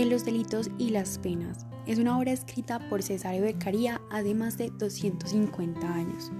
[0.00, 1.66] de los delitos y las penas.
[1.86, 6.32] Es una obra escrita por César Beccaria hace más de 250 años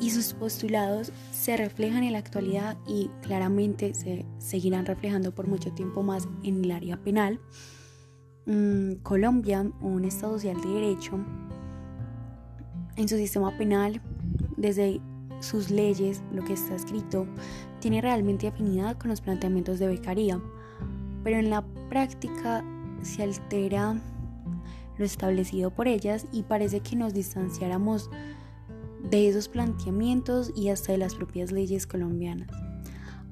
[0.00, 5.72] y sus postulados se reflejan en la actualidad y claramente se seguirán reflejando por mucho
[5.72, 7.38] tiempo más en el área penal.
[8.46, 11.20] Mm, Colombia, un Estado social de derecho,
[12.96, 14.00] en su sistema penal,
[14.56, 15.02] desde
[15.40, 17.26] sus leyes, lo que está escrito,
[17.80, 20.40] tiene realmente afinidad con los planteamientos de Beccaria,
[21.22, 22.64] pero en la práctica
[23.02, 24.00] se altera
[24.98, 28.10] lo establecido por ellas y parece que nos distanciáramos
[29.10, 32.48] de esos planteamientos y hasta de las propias leyes colombianas.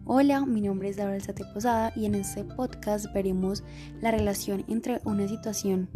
[0.05, 3.63] Hola, mi nombre es David Sate Posada y en este podcast veremos
[4.01, 5.89] la relación entre una situación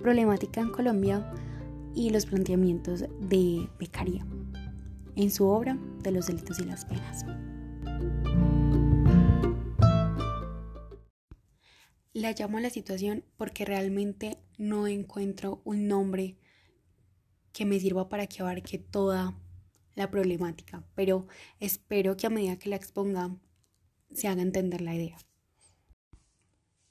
[0.00, 1.32] problemática en Colombia
[1.94, 4.26] y los planteamientos de Beccaria
[5.16, 7.24] en su obra de los delitos y las penas.
[12.16, 16.38] La llamo a la situación porque realmente no encuentro un nombre
[17.52, 19.38] que me sirva para que abarque toda
[19.94, 21.26] la problemática, pero
[21.60, 23.36] espero que a medida que la exponga
[24.14, 25.18] se haga entender la idea.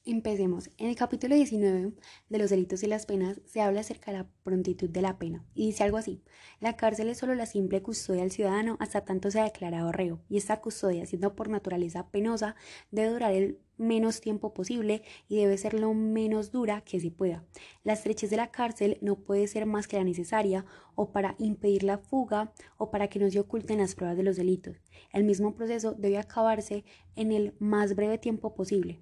[0.07, 0.69] Empecemos.
[0.77, 1.93] En el capítulo 19
[2.29, 5.43] de los delitos y las penas se habla acerca de la prontitud de la pena
[5.55, 6.21] y dice algo así.
[6.59, 10.37] La cárcel es solo la simple custodia del ciudadano hasta tanto sea declarado reo y
[10.37, 12.55] esta custodia, siendo por naturaleza penosa,
[12.91, 17.43] debe durar el menos tiempo posible y debe ser lo menos dura que se pueda.
[17.83, 21.81] La estrechez de la cárcel no puede ser más que la necesaria o para impedir
[21.81, 24.77] la fuga o para que no se oculten las pruebas de los delitos.
[25.11, 29.01] El mismo proceso debe acabarse en el más breve tiempo posible.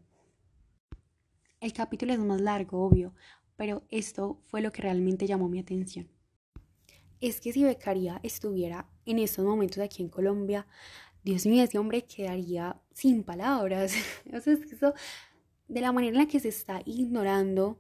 [1.64, 3.14] El capítulo es más largo, obvio,
[3.56, 6.10] pero esto fue lo que realmente llamó mi atención.
[7.22, 10.68] Es que si Becaria estuviera en estos momentos aquí en Colombia,
[11.24, 13.94] Dios mío, ese hombre quedaría sin palabras.
[14.34, 14.94] o sea,
[15.70, 17.80] de la manera en la que se está ignorando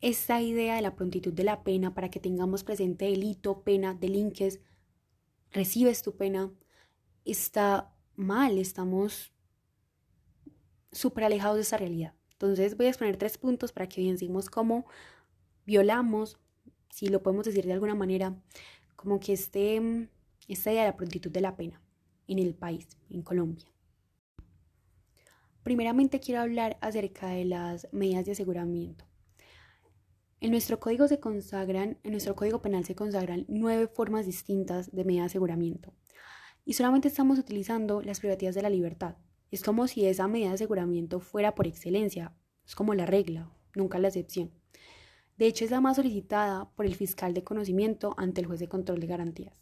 [0.00, 4.58] esta idea de la prontitud de la pena para que tengamos presente delito, pena, delinques,
[5.52, 6.52] recibes tu pena,
[7.24, 9.32] está mal, estamos
[10.90, 12.14] súper alejados de esa realidad.
[12.34, 14.86] Entonces voy a exponer tres puntos para que evidenciemos cómo
[15.66, 16.38] violamos,
[16.90, 18.36] si lo podemos decir de alguna manera,
[18.96, 20.08] como que este,
[20.48, 21.80] esta idea de la prontitud de la pena
[22.26, 23.66] en el país, en Colombia.
[25.62, 29.06] Primeramente quiero hablar acerca de las medidas de aseguramiento.
[30.40, 35.04] En nuestro código se consagran, en nuestro código penal se consagran nueve formas distintas de
[35.04, 35.94] medidas de aseguramiento.
[36.66, 39.16] Y solamente estamos utilizando las privativas de la libertad,
[39.54, 42.34] es como si esa medida de aseguramiento fuera por excelencia,
[42.66, 44.50] es como la regla, nunca la excepción.
[45.36, 48.68] De hecho, es la más solicitada por el fiscal de conocimiento ante el juez de
[48.68, 49.54] control de garantías.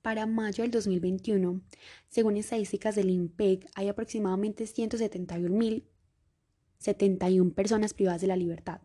[0.00, 1.60] Para mayo del 2021,
[2.08, 8.82] según estadísticas del INPEC, hay aproximadamente 171.071 personas privadas de la libertad.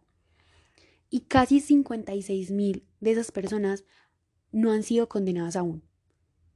[1.09, 3.85] Y casi 56.000 de esas personas
[4.51, 5.83] no han sido condenadas aún.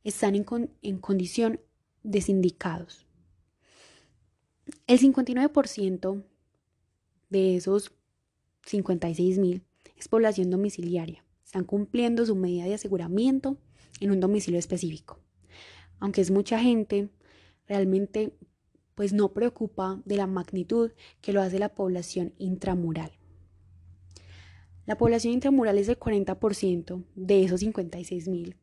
[0.03, 0.45] Están en,
[0.81, 1.61] en condición
[2.05, 3.05] de sindicados.
[4.87, 6.23] El 59%
[7.29, 7.91] de esos
[8.65, 9.63] 56 mil
[9.97, 11.25] es población domiciliaria.
[11.43, 13.57] Están cumpliendo su medida de aseguramiento
[13.99, 15.19] en un domicilio específico.
[15.99, 17.09] Aunque es mucha gente,
[17.67, 18.33] realmente
[18.93, 20.91] pues no preocupa de la magnitud
[21.21, 23.11] que lo hace la población intramural.
[24.85, 28.55] La población intramural es el 40% de esos 56 mil.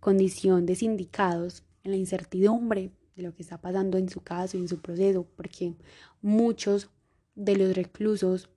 [0.00, 4.60] Condición de sindicados en la incertidumbre de lo que está pasando en su caso y
[4.60, 5.74] en su proceso, porque
[6.20, 6.90] muchos
[7.34, 8.50] de los reclusos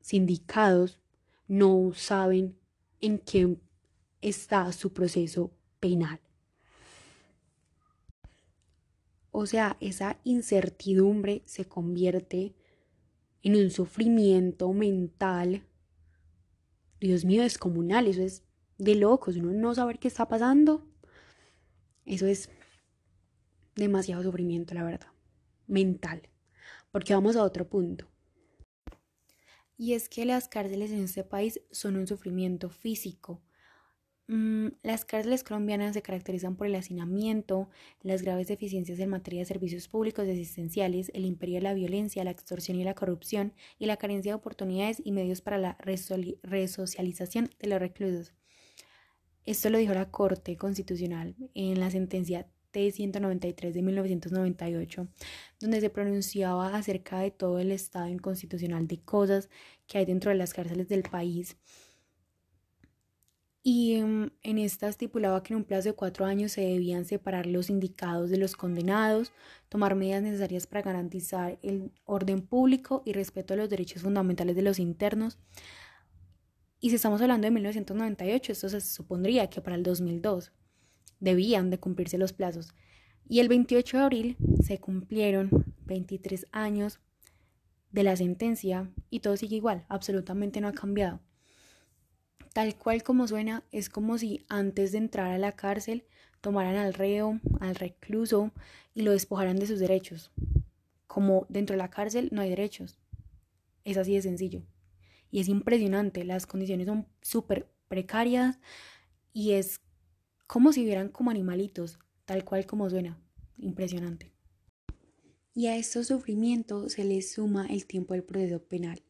[0.00, 0.98] sindicados
[1.46, 2.56] no saben
[3.00, 3.56] en qué
[4.22, 6.20] está su proceso penal.
[9.32, 12.54] O sea, esa incertidumbre se convierte
[13.42, 15.62] en un sufrimiento mental,
[17.00, 18.42] Dios mío, descomunal, eso es
[18.78, 20.89] de locos, uno no saber qué está pasando
[22.04, 22.50] eso es
[23.76, 25.08] demasiado sufrimiento, la verdad,
[25.66, 26.22] mental.
[26.90, 28.08] Porque vamos a otro punto.
[29.76, 33.40] Y es que las cárceles en este país son un sufrimiento físico.
[34.26, 37.68] Mm, las cárceles colombianas se caracterizan por el hacinamiento,
[38.02, 42.22] las graves deficiencias en materia de servicios públicos y asistenciales, el imperio de la violencia,
[42.22, 45.78] la extorsión y la corrupción, y la carencia de oportunidades y medios para la
[46.42, 48.34] resocialización de los reclusos.
[49.46, 55.08] Esto lo dijo la Corte Constitucional en la sentencia T-193 de 1998,
[55.60, 59.48] donde se pronunciaba acerca de todo el estado inconstitucional de cosas
[59.86, 61.56] que hay dentro de las cárceles del país.
[63.62, 67.46] y em, en esta estipulaba que en un plazo de cuatro años se debían separar
[67.46, 69.32] los indicados de los condenados,
[69.68, 74.62] tomar medidas necesarias para garantizar el orden público y respeto a los derechos fundamentales de
[74.62, 75.38] los internos.
[76.80, 80.50] Y si estamos hablando de 1998, esto se supondría que para el 2002
[81.20, 82.72] debían de cumplirse los plazos.
[83.28, 86.98] Y el 28 de abril se cumplieron 23 años
[87.92, 91.20] de la sentencia y todo sigue igual, absolutamente no ha cambiado.
[92.54, 96.06] Tal cual como suena, es como si antes de entrar a la cárcel
[96.40, 98.52] tomaran al reo, al recluso
[98.94, 100.32] y lo despojaran de sus derechos.
[101.06, 102.98] Como dentro de la cárcel no hay derechos.
[103.84, 104.62] Es así de sencillo.
[105.30, 108.58] Y es impresionante, las condiciones son súper precarias
[109.32, 109.80] y es
[110.46, 113.18] como si vieran como animalitos, tal cual como suena.
[113.58, 114.32] Impresionante.
[115.54, 119.02] Y a estos sufrimientos se les suma el tiempo del proceso penal.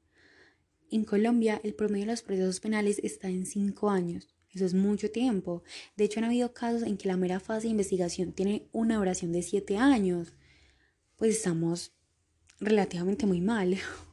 [0.90, 4.28] En Colombia, el promedio de los procesos penales está en cinco años.
[4.52, 5.62] Eso es mucho tiempo.
[5.96, 9.31] De hecho, han habido casos en que la mera fase de investigación tiene una duración
[9.31, 10.34] de siete años.
[11.16, 11.93] Pues estamos
[12.58, 13.76] relativamente muy mal.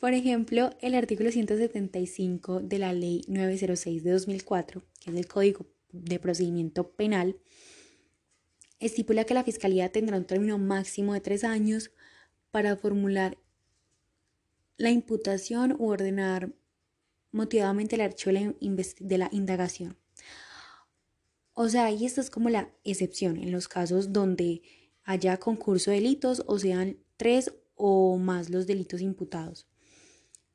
[0.00, 5.66] Por ejemplo, el artículo 175 de la Ley 906 de 2004, que es el Código
[5.92, 7.36] de Procedimiento Penal,
[8.78, 11.90] estipula que la Fiscalía tendrá un término máximo de tres años
[12.50, 13.38] para formular
[14.76, 16.52] la imputación u ordenar
[17.32, 18.54] motivadamente el archivo
[19.00, 19.96] de la, indagación.
[21.54, 24.62] O sea, ahí esto es como la excepción en los casos donde
[25.04, 29.66] haya concurso de delitos o sean tres o más los delitos imputados.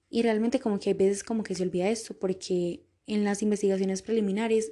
[0.10, 4.02] Y realmente como que hay veces como que se olvida esto porque en las investigaciones
[4.02, 4.72] preliminares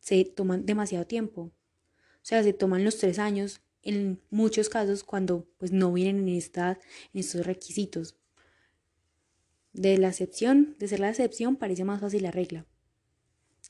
[0.00, 1.42] se toman demasiado tiempo.
[1.42, 6.36] O sea, se toman los tres años en muchos casos cuando pues no vienen en,
[6.36, 6.78] esta,
[7.12, 8.16] en estos requisitos.
[9.72, 12.66] De la excepción, de ser la excepción, parece más fácil la regla.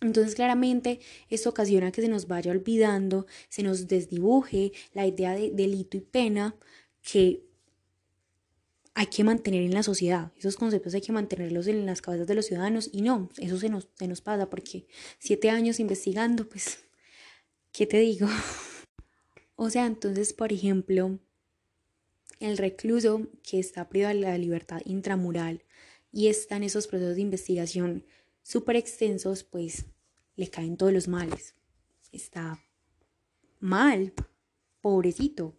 [0.00, 1.00] Entonces claramente
[1.30, 6.00] esto ocasiona que se nos vaya olvidando, se nos desdibuje la idea de delito y
[6.00, 6.54] pena
[7.02, 7.46] que
[8.94, 10.32] hay que mantener en la sociedad.
[10.36, 13.68] Esos conceptos hay que mantenerlos en las cabezas de los ciudadanos y no, eso se
[13.68, 14.86] nos, se nos pasa porque
[15.18, 16.78] siete años investigando, pues,
[17.72, 18.28] ¿qué te digo?
[19.58, 21.18] O sea, entonces, por ejemplo,
[22.40, 25.64] el recluso que está privado de la libertad intramural
[26.12, 28.04] y está en esos procesos de investigación
[28.46, 29.86] súper extensos, pues
[30.36, 31.56] le caen todos los males.
[32.12, 32.62] Está
[33.58, 34.12] mal,
[34.80, 35.56] pobrecito.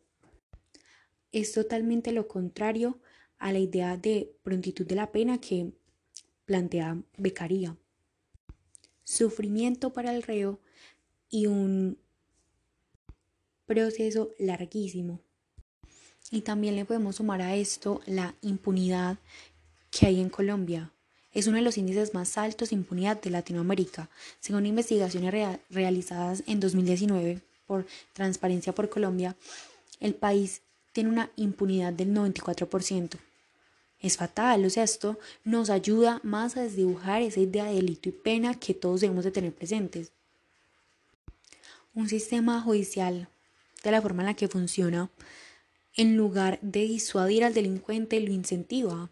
[1.34, 3.02] Es totalmente lo contrario
[3.40, 5.74] a la idea de prontitud de la pena que
[6.46, 7.76] plantea Becaría.
[9.04, 10.62] Sufrimiento para el reo
[11.30, 12.00] y un
[13.66, 15.20] proceso larguísimo.
[16.32, 19.18] Y también le podemos sumar a esto la impunidad
[19.92, 20.94] que hay en Colombia.
[21.38, 26.60] Es uno de los índices más altos de impunidad de Latinoamérica, según investigaciones realizadas en
[26.60, 29.36] 2019 por Transparencia por Colombia.
[30.00, 30.64] El país
[30.94, 33.20] tiene una impunidad del 94%.
[34.02, 38.14] Es fatal, o sea, esto nos ayuda más a desdibujar esa idea de delito y
[38.14, 40.12] pena que todos debemos de tener presentes.
[41.94, 43.30] Un sistema judicial
[43.84, 45.12] de la forma en la que funciona,
[45.96, 49.12] en lugar de disuadir al delincuente, lo incentiva,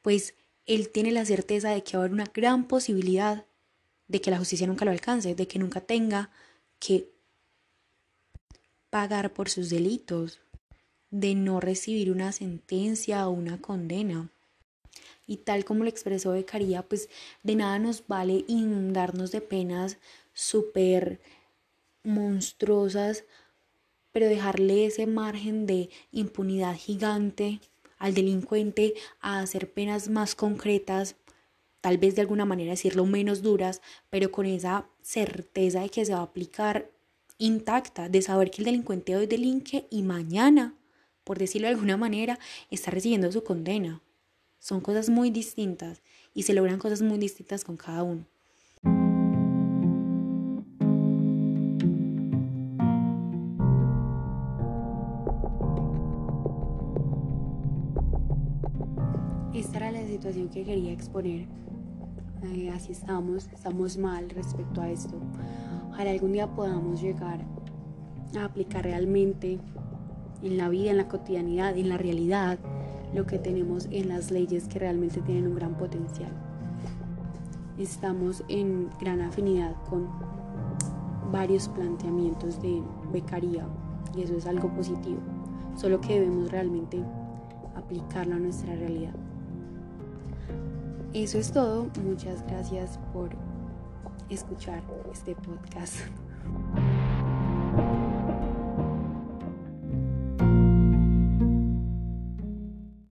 [0.00, 0.34] pues
[0.66, 3.44] él tiene la certeza de que va a haber una gran posibilidad
[4.08, 6.30] de que la justicia nunca lo alcance, de que nunca tenga
[6.78, 7.10] que
[8.90, 10.40] pagar por sus delitos,
[11.10, 14.30] de no recibir una sentencia o una condena.
[15.26, 17.08] Y tal como lo expresó Becaría, pues
[17.42, 19.96] de nada nos vale inundarnos de penas
[20.32, 21.20] súper
[22.02, 23.24] monstruosas
[24.14, 27.60] pero dejarle ese margen de impunidad gigante
[27.98, 31.16] al delincuente a hacer penas más concretas,
[31.80, 36.12] tal vez de alguna manera decirlo menos duras, pero con esa certeza de que se
[36.12, 36.90] va a aplicar
[37.38, 40.74] intacta, de saber que el delincuente hoy delinque y mañana,
[41.24, 42.38] por decirlo de alguna manera,
[42.70, 44.00] está recibiendo su condena.
[44.58, 48.26] Son cosas muy distintas y se logran cosas muy distintas con cada uno.
[60.54, 61.48] Que quería exponer.
[62.44, 65.16] Eh, así estamos, estamos mal respecto a esto.
[65.90, 67.40] Ojalá algún día podamos llegar
[68.38, 69.58] a aplicar realmente
[70.42, 72.58] en la vida, en la cotidianidad, en la realidad,
[73.12, 76.30] lo que tenemos en las leyes que realmente tienen un gran potencial.
[77.76, 80.08] Estamos en gran afinidad con
[81.32, 82.80] varios planteamientos de
[83.12, 83.66] becaría
[84.16, 85.18] y eso es algo positivo,
[85.76, 87.02] solo que debemos realmente
[87.74, 89.14] aplicarlo a nuestra realidad.
[91.14, 91.86] Eso es todo.
[92.02, 93.30] Muchas gracias por
[94.28, 95.94] escuchar este podcast.